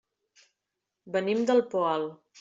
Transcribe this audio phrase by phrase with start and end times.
[1.17, 2.09] Venim del Poal.